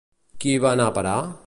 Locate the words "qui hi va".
0.45-0.73